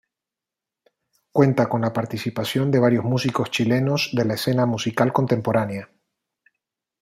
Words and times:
Cuenta 1.31 1.69
con 1.69 1.81
la 1.81 1.93
participación 1.93 2.71
de 2.71 2.79
varios 2.79 3.03
músicos 3.05 3.51
chilenos 3.51 4.09
de 4.13 4.25
la 4.25 4.33
escena 4.33 4.65
musical 4.65 5.13
contemporánea. 5.13 5.91